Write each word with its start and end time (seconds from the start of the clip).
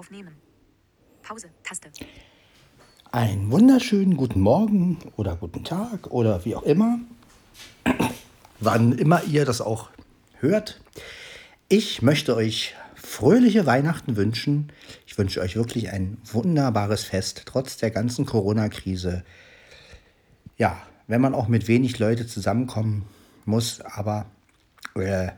Aufnehmen. 0.00 0.34
Pause. 1.20 1.50
Taste. 1.62 1.90
Einen 3.12 3.50
wunderschönen 3.50 4.16
guten 4.16 4.40
Morgen 4.40 4.96
oder 5.16 5.36
guten 5.36 5.62
Tag 5.62 6.10
oder 6.10 6.42
wie 6.46 6.56
auch 6.56 6.62
immer, 6.62 7.00
wann 8.60 8.92
immer 8.92 9.22
ihr 9.24 9.44
das 9.44 9.60
auch 9.60 9.90
hört. 10.38 10.80
Ich 11.68 12.00
möchte 12.00 12.34
euch 12.34 12.74
fröhliche 12.94 13.66
Weihnachten 13.66 14.16
wünschen. 14.16 14.72
Ich 15.06 15.18
wünsche 15.18 15.42
euch 15.42 15.54
wirklich 15.54 15.90
ein 15.90 16.16
wunderbares 16.24 17.04
Fest, 17.04 17.42
trotz 17.44 17.76
der 17.76 17.90
ganzen 17.90 18.24
Corona-Krise. 18.24 19.22
Ja, 20.56 20.80
wenn 21.08 21.20
man 21.20 21.34
auch 21.34 21.46
mit 21.46 21.68
wenig 21.68 21.98
Leute 21.98 22.26
zusammenkommen 22.26 23.04
muss, 23.44 23.82
aber 23.82 24.24
äh, 24.94 25.28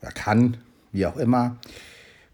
oder 0.00 0.12
kann, 0.14 0.58
wie 0.92 1.06
auch 1.06 1.16
immer, 1.16 1.56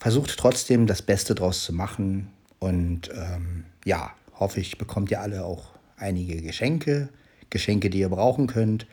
versucht 0.06 0.36
trotzdem 0.36 0.86
das 0.86 1.02
Beste 1.02 1.34
draus 1.34 1.64
zu 1.64 1.72
machen. 1.72 2.28
Und 2.60 3.10
ähm, 3.12 3.64
ja, 3.84 4.12
hoffe 4.34 4.60
ich, 4.60 4.78
bekommt 4.78 5.10
ihr 5.10 5.20
alle 5.20 5.44
auch 5.44 5.64
einige 5.96 6.40
Geschenke, 6.42 7.08
Geschenke, 7.50 7.90
die 7.90 7.98
ihr 7.98 8.08
brauchen 8.08 8.46
könnt. 8.46 8.86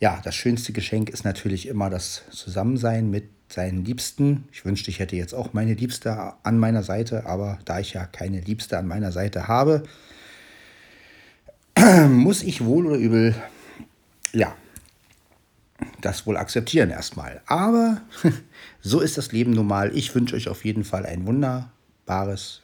Ja, 0.00 0.22
das 0.24 0.34
schönste 0.34 0.72
Geschenk 0.72 1.10
ist 1.10 1.26
natürlich 1.26 1.68
immer 1.68 1.90
das 1.90 2.22
Zusammensein 2.30 3.10
mit 3.10 3.28
seinen 3.50 3.84
Liebsten. 3.84 4.48
Ich 4.50 4.64
wünschte, 4.64 4.90
ich 4.90 4.98
hätte 4.98 5.14
jetzt 5.14 5.34
auch 5.34 5.52
meine 5.52 5.74
Liebste 5.74 6.32
an 6.42 6.56
meiner 6.56 6.82
Seite, 6.82 7.26
aber 7.26 7.58
da 7.66 7.80
ich 7.80 7.92
ja 7.92 8.06
keine 8.06 8.40
Liebste 8.40 8.78
an 8.78 8.88
meiner 8.88 9.12
Seite 9.12 9.46
habe, 9.46 9.82
muss 12.08 12.42
ich 12.42 12.64
wohl 12.64 12.86
oder 12.86 12.96
übel, 12.96 13.34
ja, 14.32 14.56
das 16.04 16.26
wohl 16.26 16.36
akzeptieren 16.36 16.90
erstmal. 16.90 17.42
Aber 17.46 18.02
so 18.80 19.00
ist 19.00 19.18
das 19.18 19.32
Leben 19.32 19.52
normal. 19.52 19.96
Ich 19.96 20.14
wünsche 20.14 20.36
euch 20.36 20.48
auf 20.48 20.64
jeden 20.64 20.84
Fall 20.84 21.06
ein 21.06 21.26
wunderbares, 21.26 22.62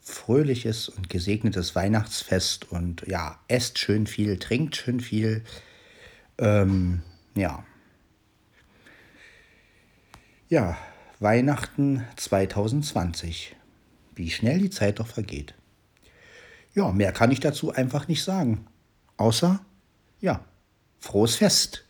fröhliches 0.00 0.88
und 0.88 1.08
gesegnetes 1.08 1.74
Weihnachtsfest. 1.74 2.70
Und 2.70 3.06
ja, 3.06 3.38
esst 3.48 3.78
schön 3.78 4.06
viel, 4.06 4.38
trinkt 4.38 4.76
schön 4.76 5.00
viel. 5.00 5.44
Ähm, 6.38 7.02
ja. 7.34 7.64
Ja, 10.48 10.76
Weihnachten 11.18 12.04
2020. 12.16 13.56
Wie 14.14 14.30
schnell 14.30 14.58
die 14.58 14.70
Zeit 14.70 14.98
doch 14.98 15.06
vergeht. 15.06 15.54
Ja, 16.74 16.92
mehr 16.92 17.12
kann 17.12 17.30
ich 17.30 17.40
dazu 17.40 17.72
einfach 17.72 18.06
nicht 18.06 18.22
sagen. 18.22 18.66
Außer, 19.16 19.60
ja, 20.20 20.44
frohes 21.00 21.36
Fest 21.36 21.85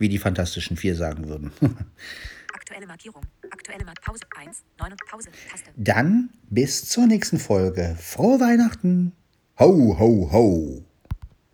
wie 0.00 0.08
die 0.08 0.18
Fantastischen 0.18 0.76
Vier 0.76 0.96
sagen 0.96 1.28
würden. 1.28 1.52
Aktuelle 2.52 2.86
Markierung. 2.86 3.22
Aktuelle 3.50 3.84
Mark 3.84 4.00
Pause 4.02 4.22
1. 4.36 4.64
9 4.80 4.94
Pause. 5.08 5.28
Taste. 5.50 5.70
Dann 5.76 6.30
bis 6.48 6.84
zur 6.86 7.06
nächsten 7.06 7.38
Folge. 7.38 7.96
Frohe 8.00 8.40
Weihnachten. 8.40 9.12
Ho, 9.58 9.96
ho, 9.98 10.32
ho. 10.32 10.89